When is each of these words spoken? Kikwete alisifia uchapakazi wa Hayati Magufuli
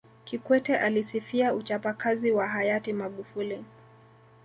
Kikwete 0.25 0.77
alisifia 0.77 1.53
uchapakazi 1.53 2.31
wa 2.31 2.47
Hayati 2.47 2.93
Magufuli 2.93 3.65